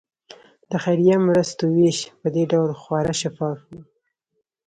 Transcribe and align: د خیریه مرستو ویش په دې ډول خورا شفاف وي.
د 0.71 0.71
خیریه 0.83 1.15
مرستو 1.27 1.63
ویش 1.75 1.99
په 2.21 2.27
دې 2.35 2.43
ډول 2.51 2.71
خورا 2.81 3.13
شفاف 3.21 3.59
وي. 3.69 3.81